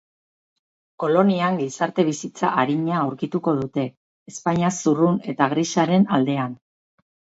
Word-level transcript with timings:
Kolonian 1.03 1.59
gizarte-bizitza 1.63 2.49
arina 2.61 2.97
aurkituko 3.01 3.55
dute, 3.59 3.83
Espainia 4.33 4.73
zurrun 4.85 5.21
eta 5.35 5.51
grisaren 5.53 6.09
aldean. 6.19 6.57